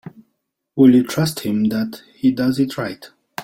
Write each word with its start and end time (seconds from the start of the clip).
Will 0.75 0.95
you 0.95 1.03
trust 1.03 1.41
him 1.41 1.65
that 1.65 2.01
he 2.15 2.31
does 2.31 2.57
it 2.57 2.75
right? 2.75 3.07